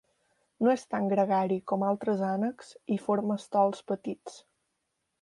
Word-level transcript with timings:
No 0.67 0.71
és 0.71 0.85
tan 0.93 1.09
gregari 1.11 1.59
com 1.73 1.87
altres 1.91 2.25
ànecs 2.31 2.75
i 2.97 3.01
forma 3.07 3.41
estols 3.45 3.89
petits. 3.93 4.45